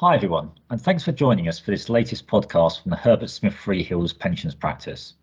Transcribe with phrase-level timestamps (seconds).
[0.00, 3.54] Hi, everyone, and thanks for joining us for this latest podcast from the Herbert Smith
[3.54, 5.14] Freehills Pensions Practice.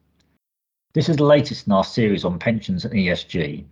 [0.94, 3.64] This is the latest in our series on pensions and ESG.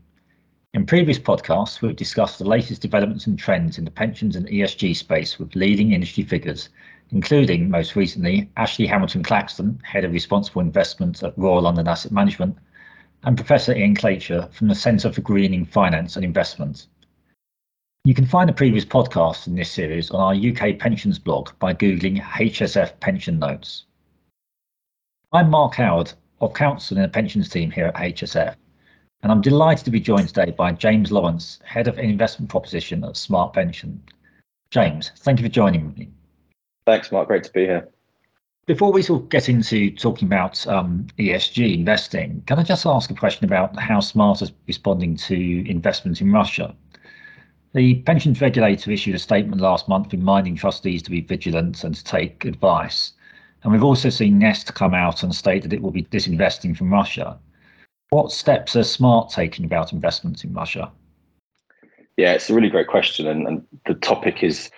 [0.74, 4.96] In previous podcasts, we've discussed the latest developments and trends in the pensions and ESG
[4.96, 6.70] space with leading industry figures,
[7.12, 12.58] including most recently Ashley Hamilton Claxton, Head of Responsible Investment at Royal London Asset Management,
[13.24, 16.88] and Professor Ian Clacher from the Centre for Greening Finance and Investment.
[18.06, 21.74] You can find the previous podcasts in this series on our UK pensions blog by
[21.74, 23.86] googling HSF pension notes.
[25.32, 28.56] I'm Mark Howard of counsel in the pensions team here at HSF,
[29.22, 33.16] and I'm delighted to be joined today by James Lawrence, Head of Investment Proposition at
[33.16, 34.04] Smart Pension.
[34.70, 36.10] James, thank you for joining me.
[36.86, 37.30] Thanks, Mark.
[37.30, 37.88] Great to be here.
[38.66, 43.10] Before we sort of get into talking about um, ESG investing, can I just ask
[43.12, 46.76] a question about how Smart is responding to investment in Russia?
[47.74, 52.04] The pensions regulator issued a statement last month reminding trustees to be vigilant and to
[52.04, 53.14] take advice.
[53.64, 56.94] And we've also seen Nest come out and state that it will be disinvesting from
[56.94, 57.40] Russia.
[58.12, 60.92] What steps are Smart taking about investments in Russia?
[62.16, 63.26] Yeah, it's a really great question.
[63.26, 64.70] And, and the topic is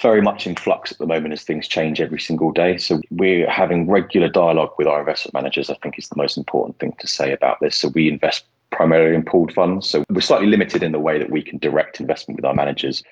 [0.00, 2.78] very much in flux at the moment as things change every single day.
[2.78, 6.78] So we're having regular dialogue with our investment managers, I think is the most important
[6.78, 7.76] thing to say about this.
[7.76, 8.46] So we invest
[8.78, 9.90] primarily in pooled funds.
[9.90, 13.02] So we're slightly limited in the way that we can direct investment with our managers.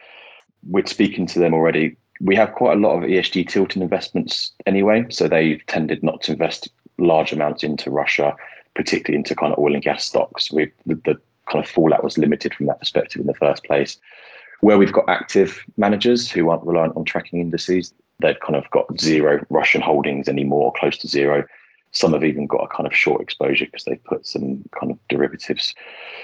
[0.62, 1.96] We're speaking to them already.
[2.20, 5.06] We have quite a lot of ESG tilted investments anyway.
[5.10, 8.36] So they've tended not to invest large amounts into Russia,
[8.76, 10.52] particularly into kind of oil and gas stocks.
[10.52, 11.16] We the, the
[11.50, 13.98] kind of fallout was limited from that perspective in the first place.
[14.60, 19.00] Where we've got active managers who aren't reliant on tracking indices, they've kind of got
[19.00, 21.44] zero Russian holdings anymore, close to zero.
[21.92, 24.98] Some have even got a kind of short exposure because they've put some kind of
[25.08, 25.74] derivatives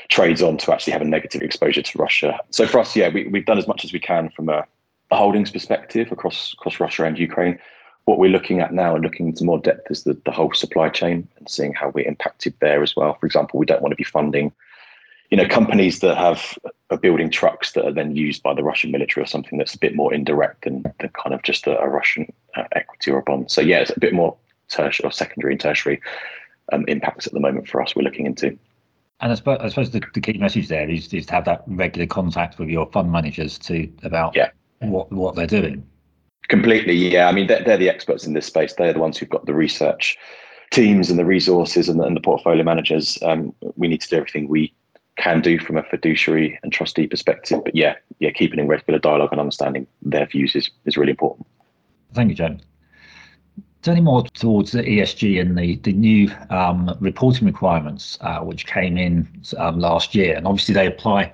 [0.09, 2.39] trades on to actually have a negative exposure to Russia.
[2.51, 4.67] So for us, yeah, we, we've done as much as we can from a,
[5.11, 7.59] a holdings perspective across across Russia and Ukraine.
[8.05, 10.89] What we're looking at now and looking into more depth is the, the whole supply
[10.89, 13.15] chain and seeing how we're impacted there as well.
[13.15, 14.53] For example, we don't want to be funding
[15.33, 16.59] you know companies that have
[16.91, 19.79] are building trucks that are then used by the Russian military or something that's a
[19.79, 23.23] bit more indirect than, than kind of just a, a Russian uh, equity or a
[23.23, 23.51] bond.
[23.51, 24.37] So yeah, it's a bit more
[24.73, 26.01] tertiary or secondary and tertiary
[26.73, 28.59] um, impacts at the moment for us we're looking into.
[29.21, 31.63] And I suppose, I suppose the, the, key message there is, is to have that
[31.69, 34.51] regular contact with your fund managers to about yeah.
[34.81, 35.87] what what they're doing.
[36.49, 37.29] Completely, yeah.
[37.29, 38.75] I mean, they're, they're the experts in this space.
[38.75, 40.19] They're the ones who've got the research
[40.73, 43.17] teams and the resources and the, and the portfolio managers.
[43.23, 44.75] Um, we need to do everything we
[45.17, 47.61] can do from a fiduciary and trustee perspective.
[47.65, 51.47] But yeah, yeah, keeping in regular dialogue and understanding their views is, is really important.
[52.13, 52.63] Thank you, James
[53.83, 58.97] turning more towards the ESG and the, the new um, reporting requirements, uh, which came
[58.97, 59.29] in
[59.59, 60.37] um, last year.
[60.37, 61.33] And obviously, they apply,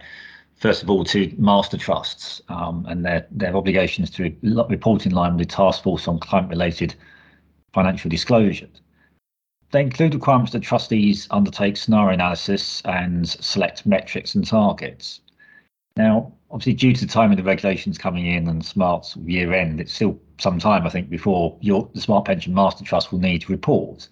[0.56, 5.36] first of all, to master trusts um, and their, their obligations to report in line
[5.36, 6.94] with the Task Force on Climate Related
[7.72, 8.80] Financial Disclosures.
[9.70, 15.20] They include requirements that trustees undertake scenario analysis and select metrics and targets.
[15.94, 19.80] Now, obviously, due to the timing of the regulations coming in and Smart's year end,
[19.80, 23.42] it's still some time, I think, before your the Smart Pension Master Trust will need
[23.42, 24.08] to report.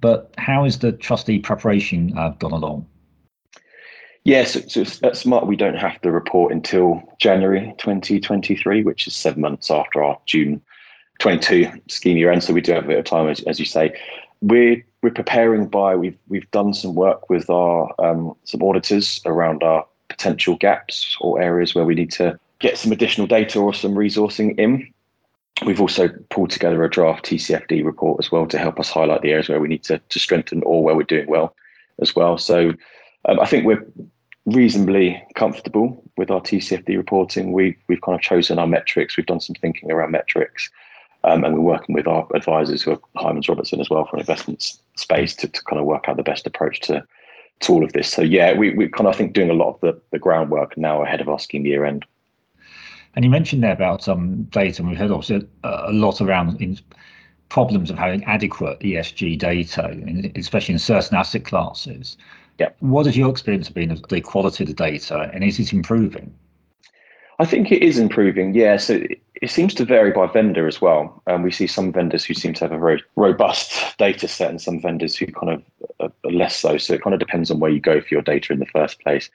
[0.00, 2.86] But how is the trustee preparation uh, gone along?
[4.24, 9.16] Yes, so, so at Smart, we don't have to report until January 2023, which is
[9.16, 10.60] seven months after our June
[11.18, 12.44] 22 scheme year end.
[12.44, 13.98] So we do have a bit of time, as, as you say.
[14.40, 19.62] We're we're preparing by we've we've done some work with our um, some auditors around
[19.62, 23.94] our potential gaps or areas where we need to get some additional data or some
[23.94, 24.92] resourcing in.
[25.64, 29.30] We've also pulled together a draft TCFD report as well to help us highlight the
[29.30, 31.54] areas where we need to, to strengthen or where we're doing well
[32.00, 32.38] as well.
[32.38, 32.74] So
[33.24, 33.86] um, I think we're
[34.46, 37.52] reasonably comfortable with our TCFD reporting.
[37.52, 39.16] We've, we've kind of chosen our metrics.
[39.16, 40.70] We've done some thinking around metrics.
[41.24, 44.80] Um, and we're working with our advisors who are Hymans Robertson as well for investments
[44.96, 47.04] space to, to kind of work out the best approach to
[47.60, 48.08] to all of this.
[48.08, 50.78] So yeah, we we kind of I think doing a lot of the, the groundwork
[50.78, 52.04] now ahead of our scheme year end.
[53.14, 56.60] And you mentioned there about some um, data, and we've heard also a lot around
[56.60, 56.78] in
[57.48, 62.16] problems of having adequate ESG data, especially in certain asset classes.
[62.58, 62.70] Yeah.
[62.80, 66.34] What has your experience been of the quality of the data, and is it improving?
[67.40, 68.54] I think it is improving.
[68.54, 68.76] Yeah.
[68.78, 69.00] So
[69.40, 71.22] it seems to vary by vendor as well.
[71.28, 74.60] Um, we see some vendors who seem to have a very robust data set and
[74.60, 75.62] some vendors who kind of
[76.00, 76.78] are less so.
[76.78, 79.00] So it kind of depends on where you go for your data in the first
[79.00, 79.30] place.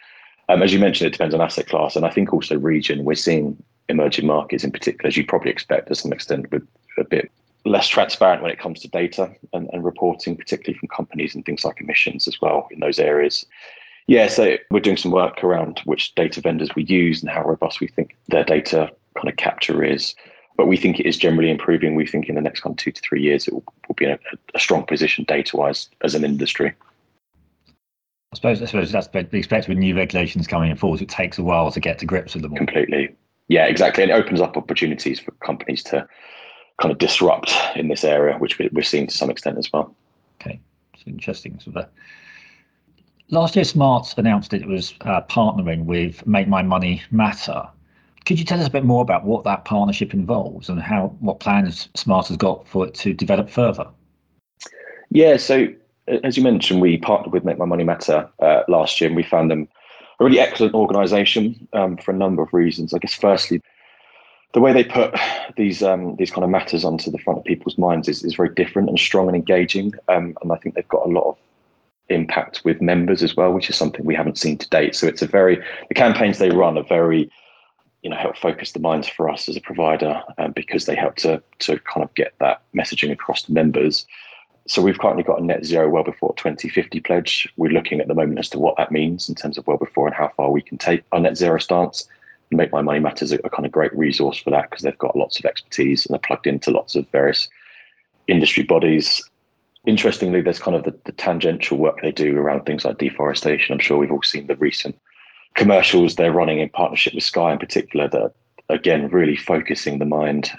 [0.50, 1.96] Um, as you mentioned, it depends on asset class.
[1.96, 5.88] And I think also region, we're seeing emerging markets in particular, as you probably expect
[5.88, 6.68] to some extent, with
[6.98, 7.32] a bit
[7.66, 11.64] less transparent when it comes to data and, and reporting, particularly from companies and things
[11.64, 13.46] like emissions as well in those areas.
[14.08, 17.80] Yeah, so we're doing some work around which data vendors we use and how robust
[17.80, 20.14] we think their data kind of capture is.
[20.56, 21.96] but we think it is generally improving.
[21.96, 24.06] We think in the next kind of two to three years it will, will be
[24.06, 24.20] in a,
[24.54, 26.74] a strong position data wise as an industry.
[28.34, 31.02] I suppose, I suppose that's the expect with new regulations coming in force.
[31.02, 32.54] It takes a while to get to grips with them.
[32.54, 32.58] All.
[32.58, 33.16] Completely.
[33.48, 34.02] Yeah, exactly.
[34.02, 36.08] And it opens up opportunities for companies to
[36.82, 39.96] kind of disrupt in this area, which we're seeing to some extent as well.
[40.42, 40.60] Okay,
[40.96, 41.60] it's interesting.
[41.64, 41.88] So the,
[43.30, 47.70] last year, Smart announced that it was uh, partnering with Make My Money Matter.
[48.26, 51.40] Could you tell us a bit more about what that partnership involves and how what
[51.40, 53.86] plans Smart has got for it to develop further?
[55.12, 55.68] Yeah, so
[56.08, 59.24] as you mentioned, we partnered with Make My Money Matter uh, last year, and we
[59.24, 59.68] found them
[60.20, 62.94] a really excellent organisation um, for a number of reasons.
[62.94, 63.62] I guess, firstly,
[64.54, 65.14] the way they put
[65.58, 68.54] these um, these kind of matters onto the front of people's minds is, is very
[68.54, 71.38] different and strong and engaging, um, and I think they've got a lot of
[72.10, 74.96] impact with members as well, which is something we haven't seen to date.
[74.96, 77.32] So it's a very the campaigns they run are very
[78.02, 81.16] you know help focus the minds for us as a provider um, because they help
[81.18, 84.06] to to kind of get that messaging across to members.
[84.66, 87.52] So we've currently got a net zero well before 2050 pledge.
[87.58, 90.08] We're looking at the moment as to what that means in terms of well before
[90.08, 92.08] and how far we can take our net zero stance.
[92.52, 95.18] Make My Money Matters a, a kind of great resource for that because they've got
[95.18, 97.50] lots of expertise and they're plugged into lots of various
[98.28, 99.28] industry bodies.
[99.86, 103.74] Interestingly, there's kind of the, the tangential work they do around things like deforestation.
[103.74, 104.98] I'm sure we've all seen the recent
[105.56, 108.34] commercials they're running in partnership with Sky in particular that
[108.70, 110.52] again really focusing the mind,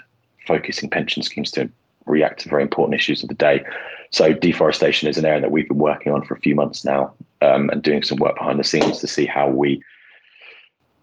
[0.45, 1.69] focusing pension schemes to
[2.05, 3.63] react to very important issues of the day.
[4.11, 7.13] So deforestation is an area that we've been working on for a few months now
[7.41, 9.83] um, and doing some work behind the scenes to see how we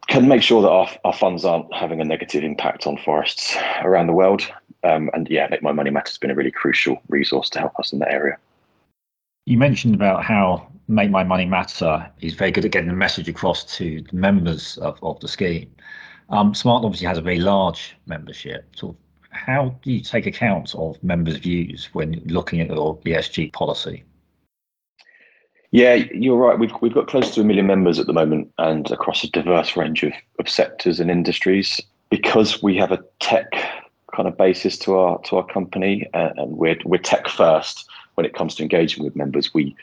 [0.08, 4.06] can make sure that our, our funds aren't having a negative impact on forests around
[4.06, 4.42] the world.
[4.84, 7.78] Um, and yeah, Make My Money Matter has been a really crucial resource to help
[7.78, 8.36] us in that area.
[9.46, 13.28] You mentioned about how Make My Money Matter is very good at getting the message
[13.28, 15.70] across to the members of, of the scheme.
[16.28, 18.66] Um, Smart obviously has a very large membership.
[18.76, 18.96] So,
[19.32, 24.04] how do you take account of members' views when looking at your ESG policy?
[25.70, 26.58] Yeah, you're right.
[26.58, 29.76] We've we've got close to a million members at the moment, and across a diverse
[29.76, 31.80] range of, of sectors and industries.
[32.10, 33.50] Because we have a tech
[34.14, 38.26] kind of basis to our to our company, uh, and we're we're tech first when
[38.26, 39.54] it comes to engaging with members.
[39.54, 39.74] We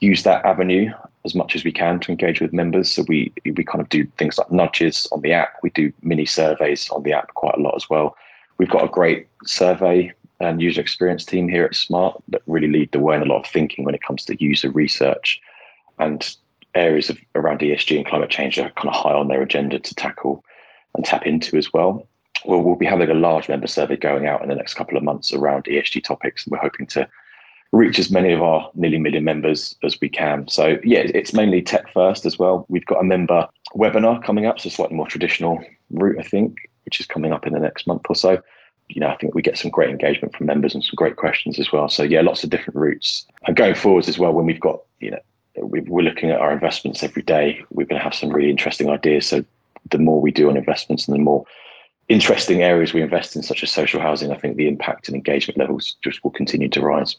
[0.00, 0.92] use that avenue
[1.24, 2.90] as much as we can to engage with members.
[2.90, 5.54] So we we kind of do things like nudges on the app.
[5.62, 8.16] We do mini surveys on the app quite a lot as well.
[8.58, 12.92] We've got a great survey and user experience team here at Smart that really lead
[12.92, 15.40] the way in a lot of thinking when it comes to user research
[15.98, 16.36] and
[16.74, 19.94] areas of around ESG and climate change are kind of high on their agenda to
[19.94, 20.44] tackle
[20.94, 22.06] and tap into as well.
[22.44, 25.02] Well, we'll be having a large member survey going out in the next couple of
[25.02, 27.08] months around ESG topics, and we're hoping to
[27.72, 30.46] reach as many of our nearly million members as we can.
[30.48, 32.64] So yeah, it's mainly tech first as well.
[32.68, 36.56] We've got a member webinar coming up, so slightly more traditional route, I think,
[36.88, 38.42] which is coming up in the next month or so
[38.88, 41.58] you know, I think we get some great engagement from members and some great questions
[41.58, 41.88] as well.
[41.88, 43.26] So yeah, lots of different routes.
[43.46, 45.18] And going forwards as well, when we've got, you know,
[45.56, 49.26] we're looking at our investments every day, we're going to have some really interesting ideas.
[49.26, 49.44] So
[49.90, 51.44] the more we do on investments and the more
[52.08, 55.58] interesting areas we invest in, such as social housing, I think the impact and engagement
[55.58, 57.16] levels just will continue to rise.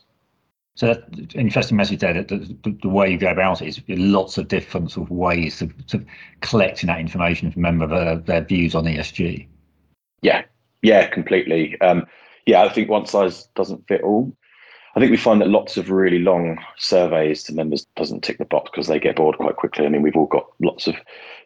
[0.75, 2.13] So that's interesting message there.
[2.13, 5.61] That the, the, way you go about it is lots of different sort of ways
[5.61, 6.05] of, of
[6.39, 9.45] collecting that information from member their, their views on ESG.
[10.21, 10.43] Yeah,
[10.81, 11.79] yeah, completely.
[11.81, 12.05] Um,
[12.45, 14.33] yeah, I think one size doesn't fit all.
[14.95, 18.45] I think we find that lots of really long surveys to members doesn't tick the
[18.45, 19.85] box because they get bored quite quickly.
[19.85, 20.95] I mean, we've all got lots of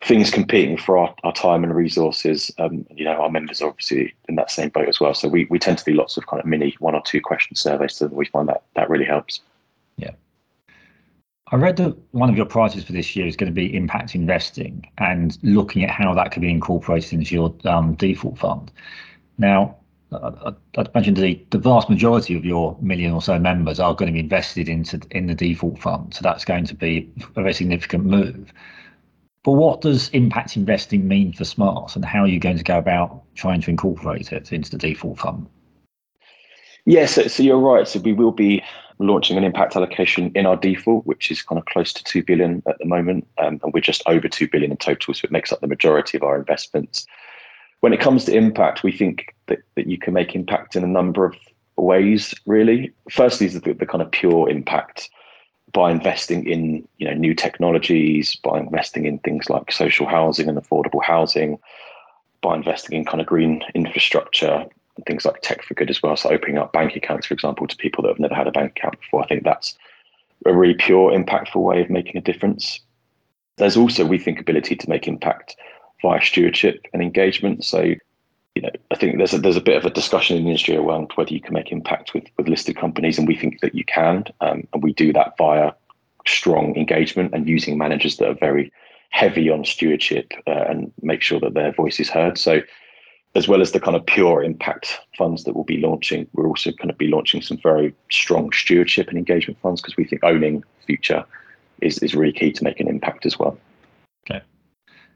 [0.02, 2.52] things competing for our, our time and resources.
[2.58, 5.14] Um, you know, our members are obviously in that same boat as well.
[5.14, 7.56] So we, we tend to do lots of kind of mini one or two question
[7.56, 7.96] surveys.
[7.96, 9.42] So we find that that really helps.
[9.98, 10.12] Yeah.
[11.52, 14.16] I read that one of your priorities for this year is going to be impact
[14.16, 18.72] investing and looking at how that could be incorporated into your um, default fund.
[19.38, 19.76] Now,
[20.12, 24.14] I'd imagine the, the vast majority of your million or so members are going to
[24.14, 28.06] be invested into in the default fund, so that's going to be a very significant
[28.06, 28.54] move.
[29.44, 32.78] But what does impact investing mean for Smart, and how are you going to go
[32.78, 35.48] about trying to incorporate it into the default fund?
[36.86, 37.88] Yes, yeah, so, so, you're right.
[37.88, 38.64] So we will be
[39.00, 42.62] launching an impact allocation in our default, which is kind of close to two billion
[42.68, 45.14] at the moment, um, and we're just over two billion in total.
[45.14, 47.08] So it makes up the majority of our investments
[47.84, 50.88] when it comes to impact, we think that, that you can make impact in a
[50.88, 51.36] number of
[51.76, 52.94] ways, really.
[53.12, 55.10] Firstly, is the, the kind of pure impact
[55.74, 60.58] by investing in you know new technologies, by investing in things like social housing and
[60.58, 61.60] affordable housing,
[62.42, 64.66] by investing in kind of green infrastructure
[65.08, 66.16] things like tech for good as well.
[66.16, 68.74] So opening up bank accounts, for example, to people that have never had a bank
[68.78, 69.24] account before.
[69.24, 69.78] I think that's
[70.46, 72.80] a really pure, impactful way of making a difference.
[73.58, 75.56] There's also, we think, ability to make impact
[76.02, 77.64] via stewardship and engagement.
[77.64, 77.96] So
[78.56, 80.76] you know, I think there's a, there's a bit of a discussion in the industry
[80.76, 83.84] around whether you can make impact with with listed companies, and we think that you
[83.84, 85.72] can, um, and we do that via
[86.28, 88.72] strong engagement and using managers that are very
[89.10, 92.38] heavy on stewardship uh, and make sure that their voice is heard.
[92.38, 92.62] So,
[93.36, 96.72] as well as the kind of pure impact funds that we'll be launching, we're also
[96.72, 100.64] going to be launching some very strong stewardship and engagement funds because we think owning
[100.86, 101.26] future
[101.82, 103.58] is is really key to make an impact as well.
[104.30, 104.42] Okay.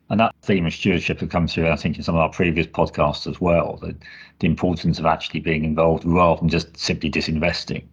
[0.09, 2.65] And that theme of stewardship has come through, I think, in some of our previous
[2.65, 3.77] podcasts as well.
[3.81, 3.95] The,
[4.39, 7.83] the importance of actually being involved rather than just simply disinvesting.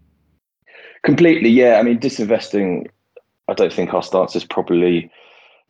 [1.02, 1.78] Completely, yeah.
[1.78, 2.88] I mean, disinvesting.
[3.48, 5.10] I don't think our stance is probably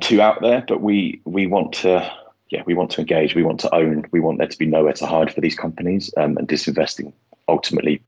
[0.01, 2.13] too out there, but we we want to,
[2.51, 3.35] yeah, we want to engage.
[3.35, 4.05] We want to own.
[4.13, 6.13] We want there to be nowhere to hide for these companies.
[6.17, 7.13] Um, and disinvesting
[7.49, 8.03] ultimately,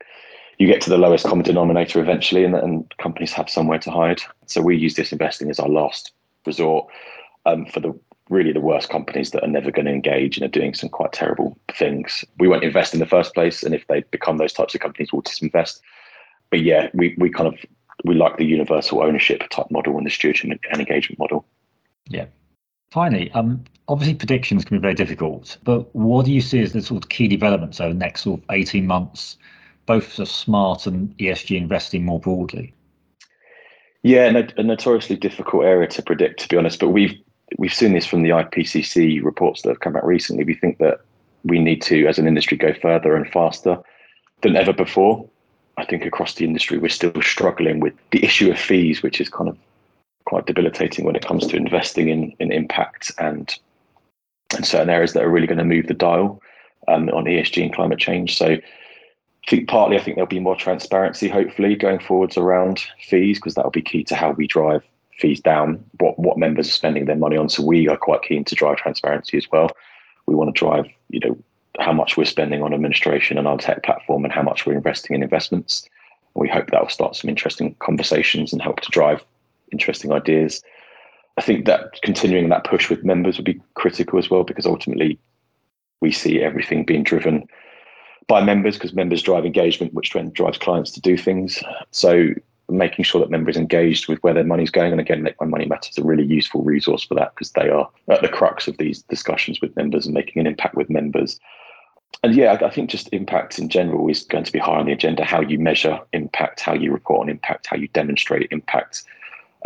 [0.59, 4.21] you get to the lowest common denominator eventually, and, and companies have somewhere to hide.
[4.47, 6.13] So we use disinvesting as our last
[6.47, 6.87] resort
[7.45, 10.49] um, for the really the worst companies that are never going to engage and are
[10.49, 12.25] doing some quite terrible things.
[12.39, 15.13] We won't invest in the first place, and if they become those types of companies,
[15.13, 15.81] we'll disinvest.
[16.51, 17.59] But yeah, we we kind of
[18.05, 21.47] we like the universal ownership type model and the stewardship and engagement model.
[22.09, 22.27] Yeah.
[22.91, 26.83] Finally, um, obviously predictions can be very difficult, but what do you see as the
[26.83, 29.37] sort of key developments over the next sort of 18 months,
[29.87, 32.73] both for smart and ESG investing more broadly?
[34.03, 36.79] Yeah, a notoriously difficult area to predict, to be honest.
[36.79, 37.19] But we've
[37.59, 40.45] we've seen this from the IPCC reports that have come out recently.
[40.45, 41.01] We think that
[41.45, 43.79] we need to, as an industry, go further and faster
[44.43, 45.29] than ever before.
[45.77, 49.29] I think across the industry, we're still struggling with the issue of fees, which is
[49.29, 49.59] kind of
[50.27, 53.59] quite debilitating when it comes to investing in, in impact and,
[54.55, 56.41] and certain areas that are really going to move the dial
[56.89, 58.37] um, on ESG and climate change.
[58.37, 58.61] So I
[59.49, 63.71] think partly, I think there'll be more transparency, hopefully, going forwards around fees, because that'll
[63.71, 64.83] be key to how we drive
[65.19, 67.49] fees down, what what members are spending their money on.
[67.49, 69.71] So we are quite keen to drive transparency as well.
[70.27, 71.39] We want to drive, you know,
[71.79, 75.15] how much we're spending on administration and our tech platform and how much we're investing
[75.15, 75.89] in investments.
[76.35, 79.25] We hope that will start some interesting conversations and help to drive
[79.73, 80.63] interesting ideas.
[81.37, 85.19] I think that continuing that push with members would be critical as well because ultimately
[86.01, 87.47] we see everything being driven
[88.27, 91.63] by members because members drive engagement, which then drives clients to do things.
[91.91, 92.31] So
[92.69, 94.93] making sure that members engaged with where their money's going.
[94.93, 97.69] And again, Make My Money Matters is a really useful resource for that because they
[97.69, 101.39] are at the crux of these discussions with members and making an impact with members.
[102.23, 104.93] And yeah, I think just impact in general is going to be high on the
[104.93, 105.25] agenda.
[105.25, 109.05] How you measure impact, how you report on impact, how you demonstrate impact.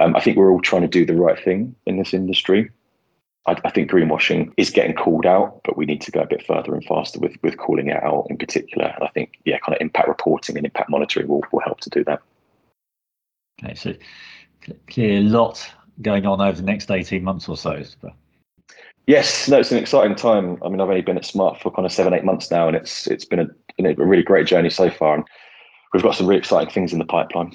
[0.00, 2.70] Um, I think we're all trying to do the right thing in this industry.
[3.46, 6.44] I, I, think greenwashing is getting called out, but we need to go a bit
[6.46, 8.86] further and faster with with calling it out in particular.
[8.86, 11.90] And I think yeah, kind of impact reporting and impact monitoring will, will help to
[11.90, 12.20] do that.
[13.62, 13.94] Okay, so
[14.88, 17.82] clearly a lot going on over the next 18 months or so.
[19.06, 20.58] Yes, no, it's an exciting time.
[20.64, 22.76] I mean, I've only been at Smart for kind of seven, eight months now, and
[22.76, 25.14] it's it's been a, been a really great journey so far.
[25.14, 25.24] And
[25.92, 27.52] we've got some really exciting things in the pipeline.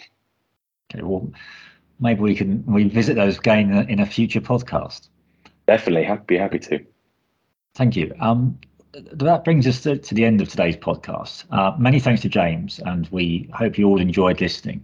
[0.94, 1.32] Okay, well,
[2.00, 5.10] maybe we can revisit those again in a, in a future podcast.
[5.68, 6.86] Definitely, happy, be happy to.
[7.76, 8.14] Thank you.
[8.20, 8.60] Um,
[8.94, 11.46] that brings us to, to, the end of today's podcast.
[11.52, 14.84] Uh, many thanks to James, and we hope you all enjoyed listening.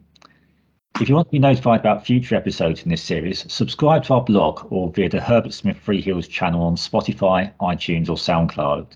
[1.00, 4.24] If you want to be notified about future episodes in this series, subscribe to our
[4.24, 8.88] blog or via the Herbert Smith Freehills channel on Spotify, iTunes, or SoundCloud.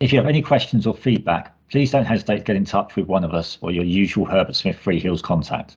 [0.00, 3.06] If you have any questions or feedback, please don't hesitate to get in touch with
[3.06, 5.76] one of us or your usual Herbert Smith Freehills contact.